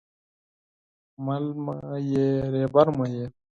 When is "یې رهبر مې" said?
2.09-3.07